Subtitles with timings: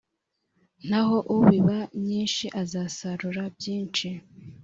[0.89, 4.07] naho ubiba nyinshi azasarura byinshi